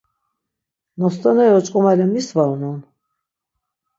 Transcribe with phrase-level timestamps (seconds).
[0.99, 2.79] Nostoneri oç̌ǩomale mis var unon?